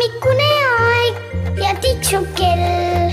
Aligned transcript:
hommikune 0.00 0.52
aeg 0.80 1.16
ja 1.60 1.70
tiksub 1.80 2.24
kell. 2.32 3.12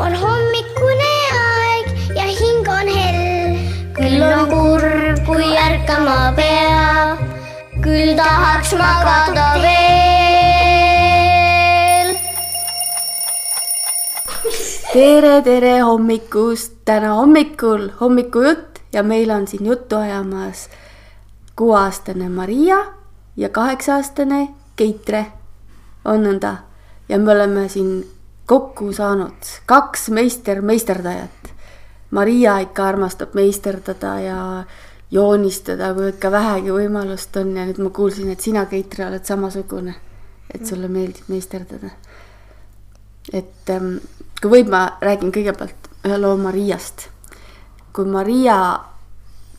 on 0.00 0.14
hommikune 0.16 1.10
aeg 1.38 1.90
ja 2.16 2.24
hing 2.24 2.68
on 2.68 2.88
hell. 2.88 3.58
küll 3.98 4.22
on 4.24 4.48
kurb, 4.48 5.20
kui 5.26 5.50
ärkama 5.52 6.32
peab, 6.38 7.20
küll 7.84 8.16
tahaks 8.16 8.72
magada 8.72 9.60
veel. 9.66 9.74
tere, 14.94 15.42
tere 15.44 15.76
hommikust, 15.84 16.72
täna 16.88 17.20
hommikul 17.20 17.90
hommikujutt 18.00 18.80
ja 18.96 19.02
meil 19.04 19.30
on 19.30 19.44
siin 19.46 19.66
juttu 19.66 20.00
ajamas 20.00 20.68
kuueaastane 21.56 22.28
Maria 22.28 22.84
ja 23.36 23.48
kaheksa-aastane 23.48 24.48
Keitre. 24.76 25.43
On 26.04 26.24
nõnda 26.26 26.56
ja 27.08 27.18
me 27.18 27.32
oleme 27.32 27.68
siin 27.68 28.04
kokku 28.46 28.92
saanud 28.92 29.52
kaks 29.66 30.08
meister, 30.08 30.60
meisterdajat. 30.62 31.52
Maria 32.10 32.58
ikka 32.62 32.88
armastab 32.88 33.34
meisterdada 33.34 34.18
ja 34.20 34.40
joonistada, 35.10 35.94
kui 35.94 36.12
ikka 36.12 36.30
vähegi 36.30 36.74
võimalust 36.74 37.36
on 37.40 37.56
ja 37.56 37.64
nüüd 37.66 37.80
ma 37.82 37.90
kuulsin, 37.90 38.30
et 38.30 38.40
sina, 38.40 38.66
Keitre, 38.70 39.08
oled 39.08 39.24
samasugune, 39.26 39.94
et 40.54 40.66
sulle 40.66 40.88
meeldib 40.88 41.32
meisterdada 41.32 41.90
et 43.32 43.70
ähm, 43.70 43.98
kui 44.40 44.50
võib, 44.58 44.70
ma 44.72 44.84
räägin 45.02 45.32
kõigepealt 45.32 45.88
ühe 46.04 46.18
loo 46.20 46.36
Mariast. 46.36 47.08
kui 47.94 48.04
Maria 48.10 48.56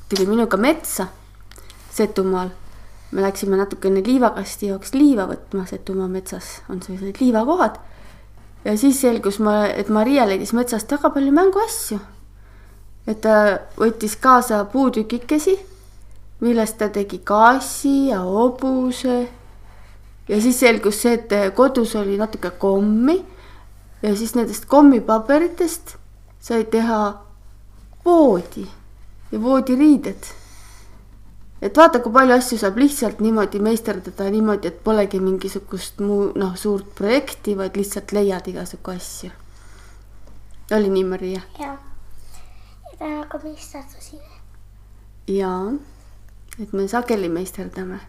tuli 0.09 0.27
minuga 0.27 0.57
metsa 0.57 1.07
Setumaal, 1.95 2.49
me 3.15 3.23
läksime 3.23 3.57
natukene 3.57 4.03
liivakasti 4.03 4.67
jaoks 4.73 4.91
liiva 4.93 5.23
võtma, 5.29 5.63
Setumaa 5.69 6.07
metsas 6.11 6.59
on 6.69 6.81
sellised 6.83 7.21
liivakohad. 7.21 7.79
ja 8.65 8.77
siis 8.77 8.99
selgus, 9.01 9.39
et 9.75 9.89
Maria 9.89 10.27
leidis 10.27 10.53
metsast 10.53 10.91
väga 10.91 11.09
palju 11.09 11.31
mänguasju. 11.31 11.99
et 13.07 13.21
ta 13.21 13.59
võttis 13.79 14.17
kaasa 14.19 14.65
puutükikesi, 14.65 15.55
millest 16.41 16.77
ta 16.77 16.89
tegi 16.89 17.21
kaassi 17.23 18.07
ja 18.07 18.19
hobuse 18.19 19.27
ja 20.27 20.41
siis 20.41 20.59
selgus 20.59 21.01
see, 21.01 21.13
et 21.13 21.55
kodus 21.55 21.95
oli 21.95 22.17
natuke 22.17 22.51
kommi 22.59 23.21
ja 24.01 24.15
siis 24.15 24.35
nendest 24.35 24.65
kommipaberitest 24.65 25.95
sai 26.39 26.65
teha 26.65 27.13
voodi 28.05 28.67
ja 29.31 29.41
voodiriided. 29.41 30.27
Et 31.61 31.77
vaata, 31.77 31.99
kui 31.99 32.13
palju 32.13 32.35
asju 32.35 32.59
saab 32.59 32.77
lihtsalt 32.77 33.19
niimoodi 33.23 33.59
meisterdada 33.63 34.29
niimoodi, 34.31 34.67
et 34.67 34.83
polegi 34.83 35.19
mingisugust 35.23 35.99
muu 36.03 36.31
noh, 36.35 36.55
suurt 36.59 36.95
projekti, 36.95 37.55
vaid 37.57 37.77
lihtsalt 37.79 38.11
leiad 38.15 38.47
igasugu 38.51 38.91
asju. 38.95 39.31
oli 40.71 40.89
nii, 40.89 41.03
Maria? 41.03 41.41
jah, 41.59 41.77
ja 42.91 42.97
täna 42.99 43.25
ka 43.29 43.39
meisterdasime. 43.43 44.35
jaa, 45.27 45.73
et 46.59 46.73
me 46.73 46.87
sageli 46.87 47.29
meisterdame. 47.29 47.99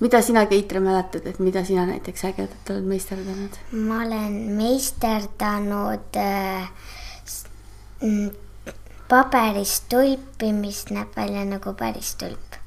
mida 0.00 0.22
sina, 0.22 0.46
Keitre, 0.46 0.80
mäletad, 0.80 1.26
et 1.26 1.38
mida 1.38 1.64
sina 1.64 1.86
näiteks 1.86 2.24
ägedat 2.24 2.70
oled 2.70 2.84
meisterdanud? 2.84 3.60
ma 3.72 4.02
olen 4.06 4.32
meisterdanud 4.56 6.16
äh, 6.16 6.70
paberist 9.08 9.88
tulpi, 9.88 10.52
mis 10.52 10.84
näeb 10.90 11.16
välja 11.16 11.44
nagu 11.44 11.72
päris 11.74 12.14
tulp. 12.14 12.58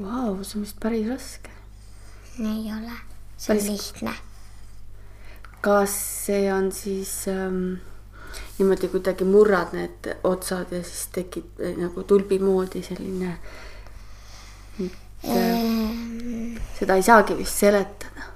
Vau, 0.00 0.42
see 0.42 0.58
on 0.58 0.64
vist 0.64 0.78
päris 0.82 1.06
raske. 1.08 1.50
ei 2.40 2.70
ole, 2.74 2.94
see 3.36 3.54
on 3.54 3.60
Päris- 3.60 3.68
lihtne. 3.70 4.14
kas 5.60 5.92
see 6.26 6.52
on 6.52 6.72
siis 6.72 7.12
ähm, 7.28 7.76
niimoodi 8.58 8.88
kuidagi 8.88 9.24
murrad 9.24 9.72
need 9.72 10.08
otsad 10.24 10.72
ja 10.74 10.82
siis 10.82 11.06
tekib 11.14 11.60
äh, 11.62 11.76
nagu 11.78 12.02
tulbi 12.02 12.38
moodi 12.38 12.82
selline. 12.82 13.36
Ehm, 15.24 16.56
seda 16.78 16.94
ei 16.98 17.02
saagi 17.02 17.36
vist 17.38 17.56
seletada. 17.62 18.26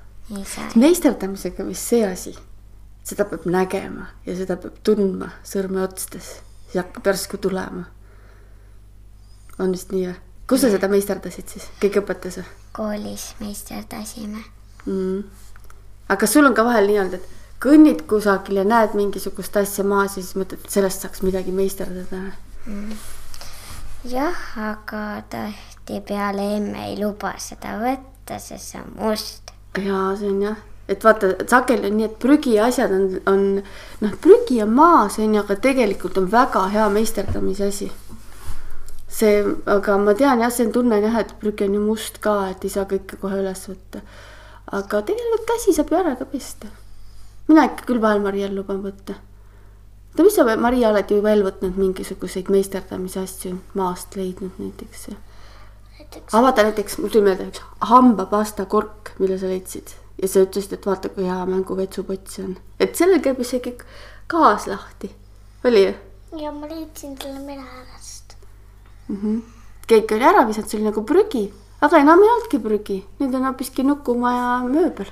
meisterdamisega 0.74 1.66
vist 1.66 1.90
see 1.90 2.04
asi, 2.06 2.34
seda 3.04 3.24
peab 3.24 3.44
nägema 3.50 4.06
ja 4.26 4.36
seda 4.36 4.56
peab 4.56 4.78
tundma 4.86 5.32
sõrmeotstes, 5.44 6.30
siis 6.68 6.78
hakkab 6.80 7.06
järsku 7.10 7.36
tulema. 7.36 7.84
on 9.58 9.72
vist 9.72 9.90
nii 9.92 10.06
või? 10.06 10.27
Kus 10.48 10.64
sa 10.64 10.70
seda 10.72 10.88
meisterdasid 10.90 11.50
siis, 11.54 11.66
keegi 11.80 12.00
õpetas 12.02 12.40
või 12.40 12.48
koolis 12.78 13.32
meisterdasime. 13.42 14.44
mm.? 14.86 15.22
aga 16.08 16.20
kas 16.22 16.36
sul 16.36 16.48
on 16.48 16.56
ka 16.56 16.64
vahel 16.66 16.88
nii 16.90 17.00
olnud, 17.02 17.18
et 17.18 17.36
kõnnid 17.62 18.04
kusagil 18.10 18.60
ja 18.60 18.66
näed 18.66 18.94
mingisugust 18.98 19.56
asja 19.58 19.84
maas 19.84 20.16
ja 20.16 20.22
siis 20.22 20.36
mõtled, 20.38 20.62
et 20.64 20.78
sellest 20.78 21.04
saaks 21.04 21.24
midagi 21.26 21.54
meisterdada 21.54 22.22
või? 22.22 22.98
jah, 24.08 24.46
aga 24.70 25.02
tihtipeale 25.32 26.48
emme 26.56 26.88
ei 26.90 26.98
luba 27.00 27.34
seda 27.42 27.78
võtta, 27.82 28.38
sest 28.38 28.74
see 28.74 28.82
on 28.82 28.96
must. 29.00 29.52
jaa, 29.74 30.12
see 30.20 30.30
on 30.30 30.42
jah, 30.44 30.58
et 30.88 31.04
vaata, 31.04 31.34
sageli 31.50 31.90
on 31.90 31.98
nii, 31.98 32.08
et 32.08 32.18
prügiasjad 32.22 32.94
on, 32.94 33.08
on 33.28 33.46
noh, 34.04 34.18
prügi 34.22 34.62
on 34.64 34.74
maas 34.76 35.18
on 35.18 35.34
ju, 35.34 35.42
aga 35.42 35.58
tegelikult 35.68 36.20
on 36.20 36.30
väga 36.32 36.68
hea 36.74 36.88
meisterdamise 36.94 37.72
asi. 37.72 37.90
see, 39.08 39.44
aga 39.66 39.96
ma 39.98 40.14
tean 40.14 40.42
jah, 40.42 40.50
see 40.52 40.66
on 40.66 40.72
tunne 40.72 40.98
jah, 41.00 41.20
et 41.20 41.32
prügi 41.40 41.66
on 41.66 41.76
ju 41.78 41.84
must 41.84 42.20
ka, 42.24 42.34
et 42.52 42.64
ei 42.64 42.72
saa 42.72 42.88
kõike 42.90 43.18
kohe 43.20 43.40
üles 43.40 43.64
võtta. 43.70 44.02
aga 44.78 45.00
tegelikult 45.02 45.46
käsi 45.48 45.72
saab 45.76 45.92
ju 45.92 46.00
ära 46.00 46.16
ka 46.16 46.26
pesta. 46.28 46.68
mina 47.48 47.64
ikka 47.70 47.88
küll 47.88 48.02
vahel 48.02 48.20
Marial 48.24 48.54
luban 48.54 48.82
võtta. 48.84 49.16
oota, 50.12 50.26
mis 50.26 50.34
sa, 50.34 50.56
Maria, 50.56 50.90
oled 50.90 51.10
ju 51.10 51.22
veel 51.22 51.44
võtnud 51.46 51.76
mingisuguseid 51.76 52.50
meisterdamise 52.52 53.20
asju 53.20 53.56
maast 53.74 54.16
leidnud 54.16 54.58
näiteks? 54.58 55.08
näiteks 55.98 56.34
aga 56.34 56.42
vaata 56.42 56.66
näiteks, 56.68 56.98
mul 56.98 57.14
tuli 57.14 57.30
meelde 57.30 57.48
üks 57.48 57.62
hambapasta 57.92 58.66
kork, 58.66 59.14
mille 59.18 59.38
sa 59.38 59.48
leidsid 59.48 59.94
ja 60.22 60.28
sa 60.28 60.42
ütlesid, 60.44 60.74
et 60.74 60.86
vaata, 60.86 61.08
kui 61.08 61.24
hea 61.24 61.46
mänguvetsupott 61.46 62.28
see 62.28 62.44
on, 62.44 62.58
et 62.80 62.94
sellel 62.98 63.22
käib 63.24 63.40
isegi 63.40 63.76
gaas 64.28 64.66
lahti, 64.68 65.14
oli 65.64 65.86
ju 65.86 65.96
ja 66.36 66.52
ma 66.52 66.68
leidsin 66.68 67.16
selle 67.22 67.40
mere 67.40 67.62
äärest. 67.62 68.17
mm? 69.08 69.16
-hmm. 69.16 69.42
keegi 69.86 70.14
oli 70.14 70.24
ära 70.24 70.46
visanud, 70.48 70.70
see 70.70 70.78
oli 70.80 70.90
nagu 70.90 71.04
prügi, 71.04 71.52
aga 71.80 71.98
enam 71.98 72.22
ei 72.22 72.30
olnudki 72.30 72.58
prügi, 72.58 72.98
nüüd 73.20 73.34
on 73.34 73.48
hoopiski 73.48 73.82
nukumaja 73.82 74.62
mööbel. 74.68 75.10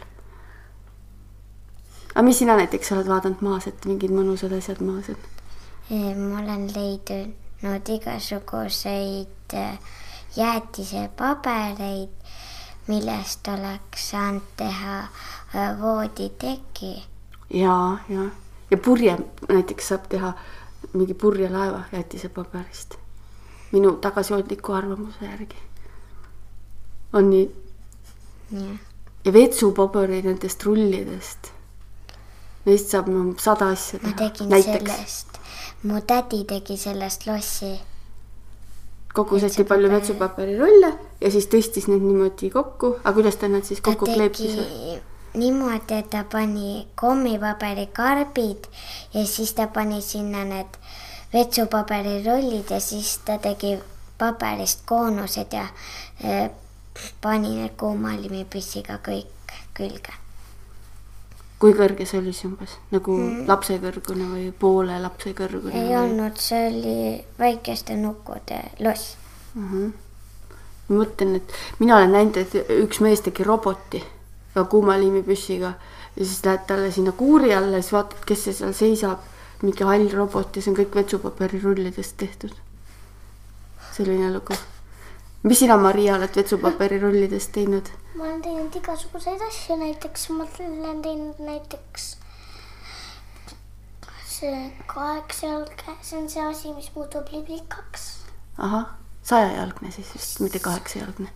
aga 2.15 2.23
mis 2.23 2.39
sina 2.39 2.57
näiteks 2.57 2.93
oled 2.93 3.09
vaadanud 3.09 3.41
maas, 3.41 3.67
et 3.67 3.85
mingid 3.85 4.11
mõnusad 4.11 4.53
asjad 4.59 4.81
maas 4.81 5.09
on? 5.09 5.17
ma 5.91 6.41
olen 6.43 6.67
leidnud 6.75 7.89
igasuguseid 7.89 9.55
äh, 9.55 9.79
jäätisepabereid, 10.37 12.11
millest 12.87 13.49
oleks 13.49 14.11
saanud 14.11 14.43
teha 14.57 14.99
äh, 15.01 15.81
vooditeki. 15.81 17.05
ja, 17.51 17.99
ja, 18.09 18.31
ja 18.71 18.77
purje 18.77 19.19
näiteks 19.49 19.89
saab 19.89 20.09
teha 20.09 20.33
mingi 20.93 21.15
purjelaeva 21.15 21.81
jäätisepaberist. 21.93 23.06
Minu 23.73 23.97
tagasihoidliku 24.01 24.73
arvamuse 24.73 25.25
järgi. 25.25 25.57
on 27.13 27.31
nii? 27.31 27.51
jah, 28.53 28.79
ja 29.25 29.33
vetsupabereid 29.33 30.25
nendest 30.25 30.65
rullidest. 30.65 31.51
Neist 32.67 32.91
saab 32.91 33.09
no 33.11 33.27
sada 33.39 33.71
asja 33.75 34.01
ma 34.03 34.13
teha. 34.13 34.31
tegin 34.31 34.49
näiteks 34.51 34.93
sellest, 34.93 35.39
mu 35.83 36.01
tädi 36.07 36.45
tegi 36.45 36.77
sellest 36.77 37.27
lossi. 37.27 37.75
kogus 39.15 39.43
hästi 39.43 39.65
palju 39.65 39.91
vetsupaberirulle 39.91 40.93
ja 41.21 41.31
siis 41.31 41.47
tõstis 41.49 41.87
need 41.89 42.03
niimoodi 42.05 42.51
kokku, 42.53 42.97
aga 43.03 43.15
kuidas 43.17 43.39
ta 43.41 43.49
need 43.49 43.65
siis 43.65 43.81
kokku 43.81 44.07
kleepis 44.11 44.59
niimoodi, 45.37 45.95
et 45.99 46.11
ta 46.11 46.25
pani 46.33 46.87
kommipaberikarbid 46.95 48.69
ja 49.15 49.27
siis 49.27 49.53
ta 49.55 49.67
pani 49.67 50.03
sinna 50.03 50.45
need 50.45 50.79
vetsupaberirullid 51.33 52.71
ja 52.71 52.81
siis 52.81 53.19
ta 53.25 53.39
tegi 53.39 53.77
paberist 54.19 54.85
koonused 54.87 55.53
ja 55.53 55.67
eh, 56.25 56.51
pani 57.21 57.57
need 57.57 57.77
kuumalimipüssiga 57.77 59.01
kõik 59.05 59.53
külge. 59.77 60.15
kui 61.59 61.73
kõrge 61.73 62.05
see 62.05 62.21
oli 62.21 62.33
siis 62.33 62.49
umbes 62.51 62.75
nagu 62.93 63.17
mm. 63.17 63.45
lapse 63.49 63.79
kõrgune 63.81 64.27
või 64.33 64.49
poole 64.53 64.99
lapse 65.01 65.33
kõrgune? 65.37 65.77
ei 65.77 65.97
olnud, 65.97 66.41
see 66.41 66.67
oli 66.71 66.97
väikeste 67.39 67.97
nukkude 68.01 68.61
loss. 68.85 69.17
ma 69.55 69.93
mõtlen, 70.89 71.37
et 71.41 71.57
mina 71.81 71.97
olen 71.99 72.13
näinud, 72.15 72.37
et 72.41 72.77
üks 72.83 73.01
mees 73.05 73.25
tegi 73.25 73.45
roboti 73.45 74.03
ka 74.55 74.65
kuumaliimipüssiga 74.65 75.73
ja 76.17 76.25
siis 76.25 76.45
lähed 76.45 76.67
talle 76.67 76.91
sinna 76.93 77.13
kuuri 77.13 77.55
alla 77.55 77.77
ja 77.77 77.83
siis 77.83 77.93
vaatad, 77.93 78.23
kes 78.27 78.45
see 78.45 78.61
seal 78.61 78.77
seisab. 78.77 79.33
Mingi 79.63 79.85
hall 79.85 80.09
robot 80.13 80.57
ja 80.57 80.63
see 80.63 80.73
on 80.73 80.79
kõik 80.81 80.99
vetsupaberirullidest 81.01 82.17
tehtud. 82.17 82.53
selline 83.93 84.33
lugu. 84.33 84.55
mis 85.43 85.59
sina, 85.59 85.77
Maria, 85.77 86.17
oled 86.17 86.37
vetsupaberirullidest 86.37 87.53
teinud? 87.53 87.91
ma 88.15 88.25
olen 88.25 88.43
teinud 88.43 88.77
igasuguseid 88.77 89.43
asju, 89.49 89.81
näiteks 89.81 90.29
ma 90.31 90.47
olen 90.61 91.03
teinud 91.03 91.39
näiteks 91.39 92.17
see 94.37 94.73
kaheksajalgne, 94.87 95.97
see 96.03 96.19
on 96.19 96.29
see 96.31 96.45
asi, 96.45 96.73
mis 96.77 96.91
muutub 96.95 97.29
liblikaks. 97.33 98.07
ahah, 98.59 98.87
sajajalgne 99.23 99.91
siis 99.91 100.13
vist, 100.15 100.41
mitte 100.41 100.59
kaheksajalgne. 100.59 101.29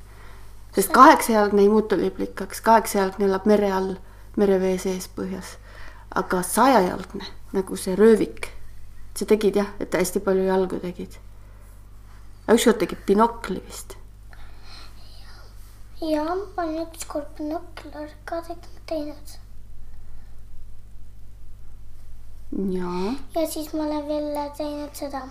sest 0.75 0.93
kaheksajalgne 0.93 1.63
ei 1.63 1.69
muutu 1.69 1.97
liblikaks, 1.97 2.61
kaheksajalgne 2.61 3.25
elab 3.29 3.47
mere 3.49 3.73
all, 3.73 3.95
merevee 4.37 4.77
sees 4.79 5.09
põhjas. 5.17 5.57
Aga 6.11 6.43
sajajalgne 6.43 7.27
nagu 7.53 7.77
see 7.77 7.95
röövik, 7.95 8.51
sa 9.15 9.27
tegid 9.27 9.57
jah, 9.57 9.71
et 9.81 9.95
hästi 9.95 10.23
palju 10.27 10.47
jalgu 10.47 10.79
tegid. 10.83 11.19
ükskord 12.51 12.79
tegid 12.79 13.05
binokli 13.07 13.61
vist. 13.67 13.97
ja 16.01 16.25
ma 16.25 16.63
olen 16.65 16.87
ükskord 16.87 17.29
binokler 17.39 18.11
ka 18.25 18.43
teinud. 18.87 19.37
jaa, 22.75 23.15
ja 23.35 23.47
siis 23.47 23.73
ma 23.73 23.87
olen 23.87 24.09
veel 24.09 24.51
teinud 24.57 24.95
seda. 24.95 25.23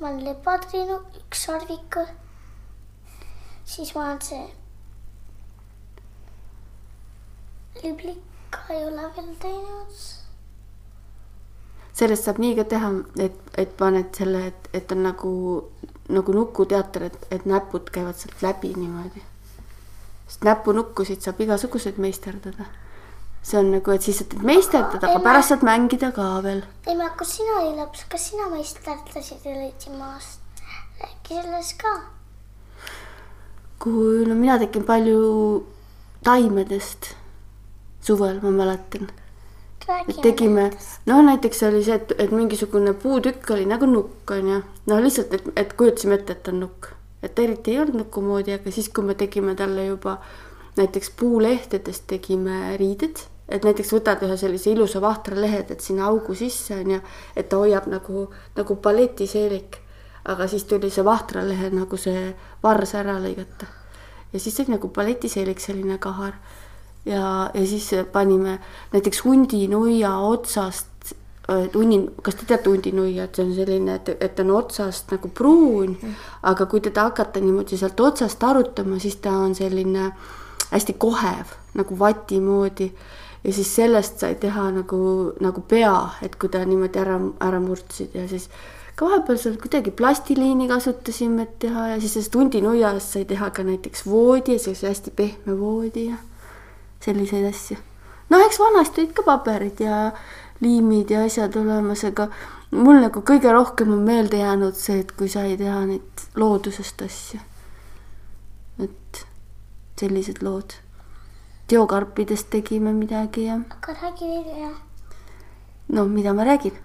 ma 0.00 0.08
olen 0.08 0.24
lepad 0.24 0.70
teinud, 0.70 1.20
üks 1.20 1.44
sarviku. 1.44 2.06
siis 3.64 3.94
ma 3.94 4.06
olen 4.06 4.20
see. 4.20 4.46
Liblika 8.48 8.74
ei 8.74 8.86
ole 8.86 9.10
veel 9.16 9.34
teinud. 9.40 9.92
sellest 11.92 12.24
saab 12.24 12.38
nii 12.38 12.54
ka 12.56 12.64
teha, 12.64 12.90
et, 13.18 13.38
et 13.58 13.76
paned 13.76 14.14
selle, 14.14 14.46
et, 14.46 14.68
et 14.72 14.92
on 14.92 15.02
nagu, 15.02 15.30
nagu 16.08 16.32
nukuteater, 16.32 17.08
et, 17.10 17.26
et 17.30 17.44
näpud 17.46 17.90
käivad 17.90 18.14
sealt 18.14 18.42
läbi 18.42 18.74
niimoodi. 18.74 19.22
sest 20.28 20.44
näpunukkusid 20.44 21.20
saab 21.20 21.40
igasuguseid 21.40 21.98
meisterdada. 21.98 22.64
see 23.42 23.58
on 23.58 23.70
nagu, 23.72 23.90
et 23.90 24.02
siis 24.02 24.18
sa 24.18 24.24
teed 24.24 24.42
meisterdada, 24.42 25.08
aga 25.08 25.20
pärast 25.20 25.48
saad 25.48 25.62
mängida 25.62 26.12
ka 26.12 26.42
veel. 26.42 26.62
ema, 26.86 27.10
kus 27.18 27.36
sina 27.36 27.60
olid 27.60 27.76
laps, 27.76 28.04
kas 28.08 28.30
sina 28.30 28.48
meisterdasid 28.48 29.46
Elitsimaast? 29.46 30.40
räägi 31.00 31.42
sellest 31.42 31.82
ka. 31.82 31.94
kui, 33.78 34.26
no 34.26 34.34
mina 34.34 34.58
tegin 34.58 34.84
palju 34.84 35.66
taimedest 36.24 37.14
suvel, 38.08 38.42
ma 38.44 38.54
mäletan 38.62 39.08
et 40.08 40.20
tegime, 40.22 40.70
no 41.06 41.22
näiteks 41.22 41.62
oli 41.68 41.80
see, 41.84 41.96
et, 41.96 42.12
et 42.20 42.32
mingisugune 42.34 42.92
puutükk 43.02 43.50
oli 43.54 43.64
nagu 43.68 43.86
nukk, 43.88 44.30
onju. 44.36 44.60
no 44.86 45.00
lihtsalt, 45.02 45.32
et, 45.34 45.48
et 45.56 45.72
kujutasime 45.72 46.18
ette, 46.18 46.36
et 46.36 46.52
on 46.52 46.60
nukk. 46.64 46.92
et 47.22 47.38
eriti 47.38 47.72
ei 47.72 47.80
olnud 47.82 48.04
nuku 48.04 48.22
moodi, 48.22 48.54
aga 48.54 48.70
siis, 48.70 48.90
kui 48.94 49.04
me 49.04 49.16
tegime 49.18 49.54
talle 49.58 49.86
juba 49.86 50.18
näiteks 50.78 51.10
puulehtedest 51.18 52.06
tegime 52.06 52.76
riided, 52.78 53.24
et 53.48 53.64
näiteks 53.64 53.90
võtad 53.96 54.22
ühe 54.26 54.36
sellise 54.38 54.70
ilusa 54.70 55.00
vahtra 55.02 55.40
lehe, 55.40 55.64
teed 55.66 55.82
sinna 55.82 56.06
augu 56.12 56.36
sisse, 56.38 56.76
onju, 56.76 57.00
et 57.36 57.48
ta 57.48 57.58
hoiab 57.58 57.88
nagu, 57.90 58.28
nagu 58.56 58.76
balletiseelik. 58.76 59.84
aga 60.28 60.44
siis 60.46 60.64
tuli 60.68 60.90
see 60.92 61.04
vahtra 61.04 61.40
lehe 61.46 61.70
nagu 61.72 61.96
see 61.96 62.34
vars 62.62 62.94
ära 62.94 63.16
lõigata. 63.18 63.66
ja 64.32 64.40
siis 64.40 64.56
sai 64.56 64.66
nagu 64.68 64.88
balletiseelik 64.88 65.60
selline 65.60 65.98
kahar 65.98 66.34
ja, 67.08 67.50
ja 67.54 67.66
siis 67.66 67.90
panime 68.12 68.58
näiteks 68.92 69.24
hundinuia 69.24 70.12
otsast, 70.18 71.14
hunni, 71.74 72.02
kas 72.22 72.36
te 72.36 72.48
teate 72.48 72.68
hundinuia, 72.70 73.24
et 73.24 73.38
see 73.38 73.46
on 73.46 73.54
selline, 73.56 73.94
et, 73.96 74.10
et 74.20 74.40
on 74.44 74.52
otsast 74.58 75.14
nagu 75.14 75.30
pruun 75.32 75.94
mm., 75.94 76.18
aga 76.50 76.66
kui 76.68 76.82
teda 76.84 77.08
hakata 77.08 77.40
niimoodi 77.40 77.78
sealt 77.80 78.00
otsast 78.04 78.44
arutama, 78.44 79.00
siis 79.00 79.16
ta 79.24 79.32
on 79.46 79.56
selline 79.56 80.10
hästi 80.68 80.98
kohev 81.00 81.56
nagu 81.78 81.98
vati 81.98 82.40
moodi. 82.40 82.92
Ja 83.44 83.52
siis 83.54 83.70
sellest 83.76 84.18
sai 84.20 84.34
teha 84.34 84.66
nagu, 84.74 84.98
nagu 85.40 85.62
pea, 85.70 85.94
et 86.26 86.34
kui 86.36 86.50
ta 86.52 86.64
niimoodi 86.66 86.98
ära, 87.00 87.20
ära 87.46 87.60
murdsid. 87.62 88.16
Ja 88.18 88.26
siis 88.28 88.48
ka 88.98 89.06
vahepeal 89.06 89.38
seal 89.38 89.54
kuidagi 89.62 89.92
plastiliini 89.94 90.66
kasutasime, 90.68 91.46
et 91.46 91.58
teha. 91.62 91.86
Ja 91.94 92.00
siis 92.02 92.16
sellest 92.18 92.34
hundinuiast 92.34 93.14
sai 93.14 93.24
teha 93.30 93.52
ka 93.54 93.64
näiteks 93.64 94.04
voodi 94.10 94.58
ja 94.58 94.64
sellise 94.64 94.90
hästi 94.90 95.14
pehme 95.16 95.54
voodi 95.60 96.08
ja 96.10 96.18
selliseid 97.04 97.46
asju. 97.48 97.76
noh, 98.30 98.44
eks 98.46 98.58
vanasti 98.60 99.02
olid 99.02 99.12
ka 99.16 99.22
paberid 99.26 99.80
ja 99.80 100.10
liimid 100.60 101.10
ja 101.10 101.24
asjad 101.24 101.56
olemas, 101.56 102.04
aga 102.04 102.28
mul 102.70 103.00
nagu 103.02 103.22
kõige 103.22 103.52
rohkem 103.52 103.92
on 103.94 104.02
meelde 104.06 104.42
jäänud 104.42 104.76
see, 104.76 105.00
et 105.04 105.12
kui 105.12 105.30
sai 105.32 105.56
teha 105.56 105.84
neid 105.86 106.26
loodusest 106.36 107.02
asju. 107.06 107.40
et 108.82 109.24
sellised 110.00 110.42
lood. 110.42 110.74
teokarpidest 111.68 112.50
tegime 112.50 112.92
midagi 112.92 113.44
ja. 113.46 113.60
aga 113.76 113.96
räägi 114.02 114.28
veel 114.34 114.60
ja. 114.62 114.70
no 115.88 116.04
mida 116.04 116.34
ma 116.34 116.44
räägin? 116.44 116.76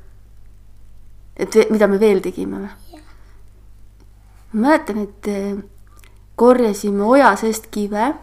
et 1.37 1.55
mida 1.69 1.87
me 1.87 1.99
veel 1.99 2.21
tegime 2.21 2.57
või? 2.65 3.01
ma 4.53 4.67
mäletan, 4.67 4.97
et 4.97 5.27
eh, 5.27 5.55
korjasime 6.35 7.03
oja 7.03 7.35
seest 7.35 7.67
kive 7.71 8.13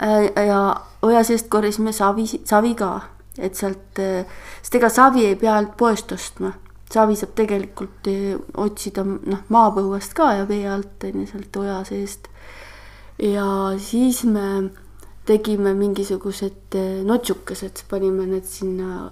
ja 0.00 0.60
oja 1.02 1.22
seest 1.24 1.48
korjasime 1.48 1.92
savi, 1.92 2.26
savi 2.44 2.74
ka, 2.78 2.90
et 3.38 3.56
sealt, 3.58 3.98
äh, 4.02 4.26
sest 4.62 4.78
ega 4.78 4.90
savi 4.92 5.26
ei 5.28 5.36
pea 5.38 5.56
ainult 5.58 5.76
poest 5.78 6.12
ostma. 6.12 6.52
savi 6.94 7.16
saab 7.18 7.32
tegelikult 7.34 8.06
äh, 8.10 8.34
otsida 8.60 9.04
noh, 9.04 9.42
maapõuest 9.48 10.14
ka 10.14 10.32
ja 10.38 10.48
vee 10.48 10.66
alt 10.70 11.04
on 11.04 11.24
ju 11.24 11.26
sealt 11.30 11.56
oja 11.56 11.82
seest. 11.88 12.28
ja 13.18 13.46
siis 13.78 14.24
me 14.24 14.70
tegime 15.24 15.72
mingisugused 15.74 16.76
notsukesed, 17.04 17.86
panime 17.88 18.26
need 18.28 18.44
sinna 18.44 19.10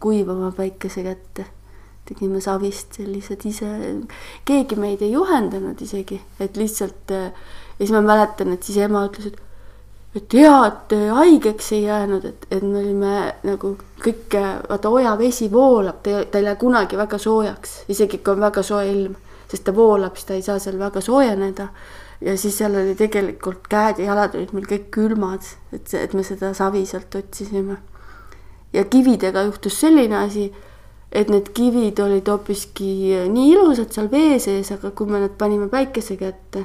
kuivama 0.00 0.50
päikese 0.52 1.02
kätte. 1.02 1.46
tegime 2.04 2.40
savist 2.40 2.98
sellised 2.98 3.46
ise, 3.46 3.68
keegi 4.44 4.76
meid 4.76 5.02
ei 5.02 5.12
juhendanud 5.12 5.80
isegi, 5.80 6.20
et 6.40 6.56
lihtsalt 6.56 7.10
ja 7.10 7.30
siis 7.78 7.92
ma 7.94 8.02
mäletan, 8.02 8.52
et 8.52 8.66
siis 8.66 8.80
ema 8.82 9.04
ütles, 9.06 9.30
et 9.30 9.38
et 10.14 10.34
hea, 10.34 10.54
et 10.66 10.94
haigeks 11.14 11.72
ei 11.76 11.82
jäänud, 11.84 12.24
et, 12.24 12.46
et 12.50 12.62
me 12.66 12.82
olime 12.82 13.16
nagu 13.46 13.76
kõik, 14.02 14.36
vaata 14.68 14.90
ojavesi 14.90 15.50
voolab, 15.52 16.00
ta, 16.02 16.24
ta 16.26 16.40
ei 16.40 16.46
lähe 16.48 16.58
kunagi 16.58 16.98
väga 16.98 17.18
soojaks, 17.18 17.82
isegi 17.94 18.18
kui 18.18 18.34
on 18.34 18.42
väga 18.42 18.64
soe 18.66 18.88
ilm, 18.90 19.14
sest 19.50 19.66
ta 19.66 19.74
voolab, 19.74 20.16
siis 20.18 20.26
ta 20.26 20.38
ei 20.38 20.46
saa 20.46 20.58
seal 20.62 20.78
väga 20.80 21.02
soojeneda. 21.04 21.68
ja 22.20 22.34
siis 22.36 22.58
seal 22.58 22.74
oli 22.76 22.94
tegelikult 22.94 23.68
käed 23.70 23.98
ja 23.98 24.10
jalad 24.10 24.34
olid 24.36 24.50
meil 24.52 24.66
kõik 24.68 24.90
külmad, 24.92 25.46
et 25.72 25.86
see, 25.88 26.02
et 26.04 26.12
me 26.12 26.24
seda 26.26 26.50
savi 26.54 26.82
sealt 26.86 27.14
otsisime. 27.14 27.76
ja 28.72 28.84
kividega 28.84 29.42
juhtus 29.46 29.78
selline 29.80 30.16
asi, 30.16 30.50
et 31.12 31.30
need 31.30 31.52
kivid 31.54 31.98
olid 32.02 32.28
hoopiski 32.28 32.90
nii 33.30 33.52
ilusad 33.52 33.94
seal 33.94 34.10
vee 34.10 34.38
sees, 34.42 34.72
aga 34.74 34.90
kui 34.90 35.06
me 35.06 35.22
nad 35.22 35.38
panime 35.38 35.68
päikese 35.70 36.16
kätte, 36.18 36.64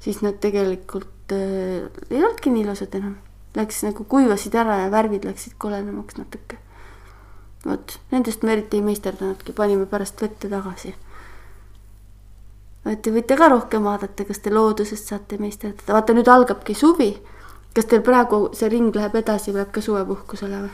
siis 0.00 0.20
nad 0.22 0.36
tegelikult 0.40 1.08
äh, 1.32 1.90
ei 2.10 2.24
olnudki 2.24 2.50
nii 2.50 2.64
ilusad 2.64 2.94
enam. 2.94 3.16
Läks 3.54 3.82
nagu 3.82 4.04
kuivasid 4.04 4.54
ära 4.54 4.76
ja 4.84 4.90
värvid 4.90 5.24
läksid 5.26 5.56
kolenemaks 5.58 6.18
natuke. 6.18 6.58
vot, 7.66 7.98
nendest 8.10 8.42
me 8.42 8.52
eriti 8.52 8.78
ei 8.78 8.82
meisterdanudki, 8.82 9.52
panime 9.52 9.86
pärast 9.86 10.22
vette 10.22 10.48
tagasi. 10.48 10.94
et 12.86 13.02
te 13.02 13.10
võite 13.12 13.36
ka 13.36 13.48
rohkem 13.48 13.84
vaadata, 13.84 14.24
kas 14.24 14.38
te 14.38 14.50
loodusest 14.50 15.10
saate 15.12 15.38
meisterdada, 15.38 15.92
vaata 15.92 16.14
nüüd 16.14 16.28
algabki 16.28 16.74
suvi. 16.74 17.10
kas 17.74 17.84
teil 17.84 18.02
praegu 18.02 18.50
see 18.54 18.68
ring 18.68 18.94
läheb 18.96 19.14
edasi, 19.14 19.52
läheb 19.52 19.72
ka 19.72 19.80
suvepuhkusele 19.80 20.60
või? 20.66 20.70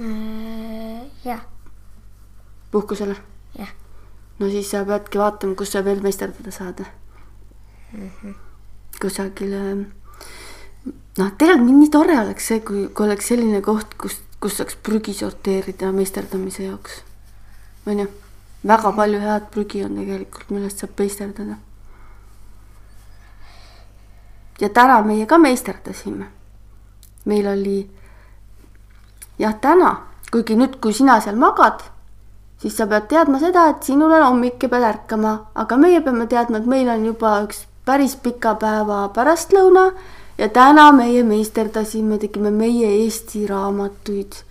Äh, 0.00 1.06
jah. 1.24 1.40
puhkusele? 2.70 3.16
jah. 3.58 3.72
no 4.38 4.50
siis 4.50 4.70
sa 4.70 4.84
peadki 4.84 5.18
vaatama, 5.18 5.54
kus 5.54 5.72
sa 5.72 5.84
veel 5.84 6.02
meisterdada 6.02 6.50
saad 6.50 6.84
mm. 7.92 8.10
-hmm 8.22 8.48
kusagile 9.00 9.86
noh, 10.84 11.30
tegelikult 11.38 11.78
nii 11.80 11.90
tore 11.92 12.16
oleks 12.20 12.48
see, 12.50 12.62
kui, 12.64 12.86
kui 12.94 13.06
oleks 13.06 13.30
selline 13.32 13.60
koht, 13.64 13.94
kus, 14.00 14.18
kus 14.40 14.58
saaks 14.60 14.78
prügi 14.82 15.14
sorteerida 15.16 15.92
meisterdamise 15.92 16.64
jaoks. 16.68 17.02
on 17.86 17.98
ju, 18.04 18.08
väga 18.66 18.92
palju 18.92 19.20
head 19.20 19.50
prügi 19.54 19.84
on 19.84 19.96
tegelikult, 19.98 20.50
millest 20.50 20.78
saab 20.84 20.98
meisterdada. 20.98 21.58
ja 24.60 24.68
täna 24.68 25.02
meie 25.02 25.26
ka 25.26 25.38
meisterdasime. 25.38 26.26
meil 27.24 27.46
oli 27.46 27.78
jah, 29.38 29.54
täna, 29.60 29.94
kuigi 30.32 30.56
nüüd, 30.58 30.78
kui 30.82 30.92
sina 30.92 31.20
seal 31.20 31.38
magad, 31.38 31.82
siis 32.62 32.76
sa 32.76 32.86
pead 32.86 33.08
teadma 33.10 33.40
seda, 33.42 33.68
et 33.72 33.82
sinul 33.82 34.12
on 34.12 34.26
hommik 34.26 34.62
ja 34.62 34.68
pead 34.68 34.86
ärkama, 34.92 35.34
aga 35.54 35.76
meie 35.76 36.00
peame 36.02 36.26
teadma, 36.26 36.58
et 36.58 36.70
meil 36.70 36.88
on 36.92 37.04
juba 37.06 37.40
üks 37.46 37.66
päris 37.88 38.16
pika 38.20 38.54
päeva 38.60 39.08
pärastlõuna 39.14 39.88
ja 40.38 40.48
täna 40.48 40.90
meie 40.92 41.22
meisterdasime, 41.26 42.18
tegime 42.18 42.50
meie 42.50 42.90
Eesti 43.02 43.46
raamatuid. 43.46 44.44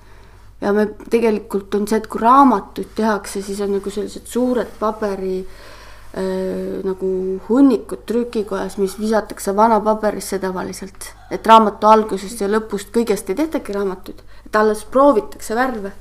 ja 0.61 0.73
me 0.73 0.87
tegelikult 1.09 1.75
on 1.75 1.87
see, 1.87 1.99
et 2.01 2.07
kui 2.09 2.21
raamatuid 2.21 2.95
tehakse, 2.97 3.41
siis 3.45 3.61
on 3.61 3.75
nagu 3.77 3.91
sellised 3.93 4.25
suured 4.25 4.71
paberi 4.79 5.39
äh, 5.39 6.79
nagu 6.83 7.09
hunnikut 7.49 8.05
trükikojas, 8.09 8.77
mis 8.81 8.97
visatakse 8.99 9.55
vana 9.55 9.79
paberisse 9.79 10.39
tavaliselt. 10.39 11.13
et 11.31 11.47
raamatu 11.47 11.87
algusest 11.87 12.41
ja 12.41 12.49
lõpust 12.49 12.91
kõigest 12.93 13.29
ei 13.29 13.35
tehtagi 13.35 13.73
raamatut, 13.73 14.23
et 14.45 14.55
alles 14.55 14.83
proovitakse 14.85 15.55
värve. 15.55 15.91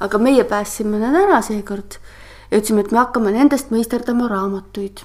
aga 0.00 0.18
meie 0.18 0.44
päästsime 0.44 0.98
need 0.98 1.14
ära 1.14 1.42
seekord 1.42 1.98
ja 2.50 2.58
ütlesime, 2.58 2.80
et 2.80 2.92
me 2.92 2.98
hakkame 2.98 3.32
nendest 3.32 3.70
meisterdama 3.70 4.28
raamatuid. 4.28 5.04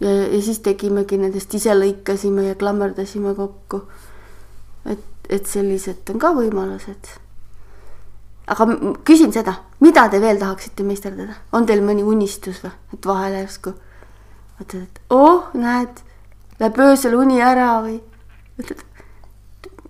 Ja, 0.00 0.10
ja 0.10 0.42
siis 0.42 0.60
tegimegi 0.64 1.18
nendest, 1.20 1.54
ise 1.54 1.74
lõikasime 1.76 2.48
ja 2.48 2.58
klammerdasime 2.58 3.34
kokku. 3.34 3.82
et, 4.86 5.04
et 5.28 5.46
sellised 5.46 6.10
on 6.12 6.20
ka 6.22 6.32
võimalused. 6.36 7.10
Aga 8.48 8.64
küsin 9.04 9.32
seda, 9.32 9.58
mida 9.84 10.06
te 10.08 10.20
veel 10.22 10.38
tahaksite 10.40 10.86
meisterdada, 10.86 11.34
on 11.52 11.66
teil 11.68 11.82
mõni 11.84 12.02
unistus 12.06 12.62
või, 12.64 12.72
et 12.96 13.06
vahele 13.06 13.42
järsku 13.42 13.74
mõtled, 14.58 14.86
et 14.86 15.00
oh, 15.14 15.50
näed, 15.54 16.00
läheb 16.60 16.78
öösel 16.82 17.16
uni 17.18 17.42
ära 17.44 17.80
või 17.84 17.98
mõtled, 18.58 18.84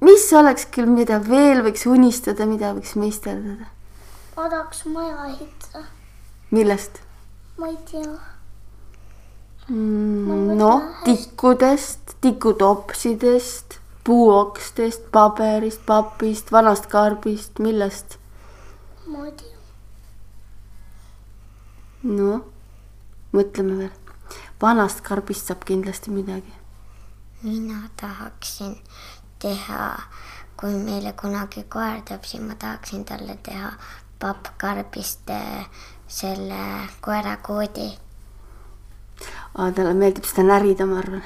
mis 0.04 0.26
oleks 0.36 0.66
küll, 0.74 0.90
mida 0.90 1.20
veel 1.24 1.62
võiks 1.66 1.86
unistada, 1.86 2.46
mida 2.46 2.72
võiks 2.76 2.96
meisterdada, 2.98 3.70
ma 4.36 4.48
tahaks 4.48 4.84
maja 4.90 5.30
ehitada, 5.30 5.86
millest? 6.50 7.00
Ma 7.58 7.70
ei 7.72 7.78
tea. 7.90 8.37
noh, 9.68 10.82
tikkudest, 11.04 12.16
tikutopsidest, 12.20 13.78
puuokstest, 14.04 15.10
paberist, 15.12 15.82
papist, 15.86 16.52
vanast 16.52 16.86
karbist, 16.86 17.58
millest? 17.58 18.18
ma 19.08 19.26
ei 19.26 19.32
tea, 19.32 19.56
noh, 22.12 22.44
mõtleme 23.32 23.82
veel. 23.82 23.92
vanast 24.60 25.04
karbist 25.04 25.48
saab 25.48 25.68
kindlasti 25.68 26.12
midagi 26.12 26.58
mina 27.42 27.88
tahaksin 28.00 28.76
teha, 29.38 30.02
kui 30.56 30.74
meile 30.74 31.12
kunagi 31.12 31.62
koer 31.70 32.02
tuleb, 32.02 32.24
siis 32.24 32.42
ma 32.42 32.54
tahaksin 32.54 33.04
talle 33.04 33.38
teha 33.42 33.72
pappkarbist 34.18 35.30
selle 36.08 36.88
koerakoodi. 37.00 38.07
Aga 39.58 39.72
talle 39.80 39.94
meeldib 39.98 40.26
seda 40.28 40.46
närida, 40.46 40.86
ma 40.86 41.00
arvan. 41.02 41.24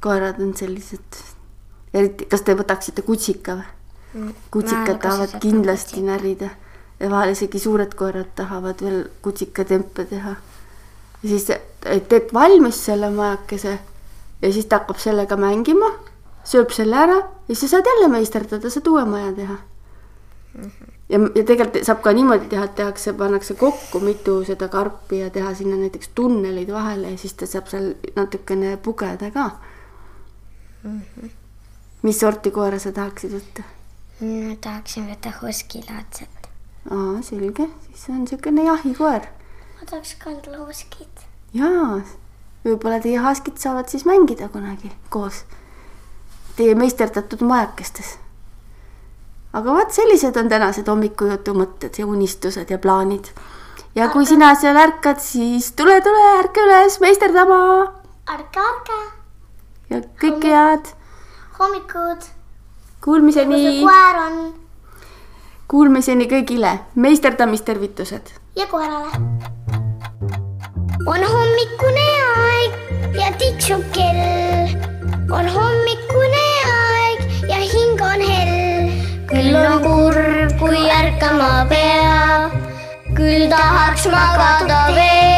koerad 0.00 0.38
on 0.42 0.54
sellised, 0.54 1.18
eriti, 1.94 2.26
kas 2.30 2.46
te 2.46 2.54
võtaksite 2.54 3.02
kutsika 3.02 3.58
või? 3.58 3.74
kutsikad 4.50 5.00
tahavad 5.02 5.34
kindlasti. 5.42 6.02
närida 6.02 6.48
ja 7.00 7.10
vahel 7.10 7.34
isegi 7.34 7.58
suured 7.58 7.94
koerad 7.94 8.30
tahavad 8.34 8.80
veel 8.82 9.04
kutsikatempe 9.22 10.04
teha. 10.04 10.34
ja 11.22 11.28
siis 11.28 11.46
teed 11.82 12.32
valmis 12.34 12.84
selle 12.84 13.10
majakese 13.10 13.78
ja 14.42 14.52
siis 14.52 14.66
ta 14.66 14.80
hakkab 14.80 14.98
sellega 15.02 15.36
mängima, 15.36 15.90
sööb 16.44 16.72
selle 16.74 16.96
ära 16.96 17.18
ja 17.18 17.54
siis 17.54 17.66
sa 17.66 17.76
saad 17.76 17.90
jälle 17.92 18.08
meisterdada, 18.12 18.70
saad 18.70 18.86
uue 18.86 19.04
maja 19.04 19.32
teha. 19.32 19.58
ja, 21.08 21.18
ja 21.34 21.44
tegelikult 21.44 21.86
saab 21.86 22.02
ka 22.04 22.12
niimoodi 22.16 22.50
teha, 22.52 22.66
et 22.68 22.74
tehakse, 22.78 23.12
pannakse 23.18 23.54
kokku 23.58 24.00
mitu 24.04 24.38
seda 24.44 24.68
karpi 24.72 25.22
ja 25.22 25.30
teha 25.34 25.54
sinna 25.54 25.76
näiteks 25.80 26.10
tunnelid 26.14 26.72
vahele 26.72 27.14
ja 27.14 27.18
siis 27.18 27.34
ta 27.38 27.46
saab 27.46 27.70
seal 27.70 27.92
natukene 28.16 28.76
pugeda 28.76 29.30
ka. 29.34 29.50
mis 32.02 32.20
sorti 32.20 32.50
koera 32.50 32.78
sa 32.78 32.92
tahaksid 32.92 33.34
võtta? 33.34 33.66
ma 34.22 34.56
tahaksin 34.60 35.08
võtta 35.10 35.34
huskilaadset. 35.42 36.50
aa, 36.90 37.22
selge, 37.22 37.68
siis 37.90 38.08
on 38.08 38.24
niisugune 38.24 38.64
jahikoer. 38.64 39.30
ma 39.78 39.90
tahaks 39.90 40.16
ka 40.18 40.30
endale 40.30 40.64
huskit. 40.64 41.28
jaa, 41.54 42.02
võib-olla 42.64 43.00
teie 43.00 43.18
haskid 43.22 43.58
saavad 43.58 43.88
siis 43.88 44.04
mängida 44.04 44.48
kunagi 44.52 44.92
koos 45.08 45.44
teie 46.58 46.74
meisterdatud 46.74 47.42
majakestes. 47.46 48.18
Aga 49.52 49.74
vot 49.74 49.94
sellised 49.94 50.36
on 50.36 50.48
tänased 50.48 50.88
hommikujutu 50.88 51.54
mõtted 51.56 51.98
ja 51.98 52.06
unistused 52.06 52.70
ja 52.70 52.78
plaanid. 52.78 53.32
ja 53.94 54.08
kui 54.08 54.26
sina 54.26 54.54
seal 54.54 54.76
ärkad, 54.76 55.20
siis 55.20 55.72
tule, 55.72 56.00
tule, 56.00 56.24
ärka 56.38 56.64
üles 56.66 57.00
meisterdama 57.00 57.60
ärge, 58.28 58.60
ärge, 58.60 59.00
ja 59.90 60.02
kõike 60.20 60.54
head. 60.54 60.94
hommikud, 61.58 62.32
Kuulmiseni 63.04 63.80
koer 63.84 64.16
on 64.26 64.38
kuulmiseni 65.68 66.24
kõigile, 66.28 66.70
meisterdamistervitused 66.94 68.30
ja 68.56 68.66
koerale. 68.66 69.10
on 71.06 71.24
hommikune 71.32 72.06
aeg 72.36 73.16
ja 73.20 73.32
tiksub 73.38 73.84
kell. 73.92 74.72
on 75.30 75.48
hommikune 75.56 76.37
küll 79.48 79.56
on 79.56 79.80
kurb, 79.84 80.52
kui 80.60 80.82
ärkama 80.92 81.64
peab, 81.72 82.58
küll 83.16 83.48
tahaks 83.54 84.06
magada 84.12 84.84
veel. 84.92 85.37